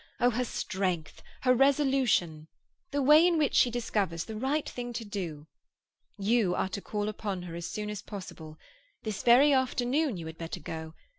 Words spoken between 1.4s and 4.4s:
her resolution! The way in which she discovers the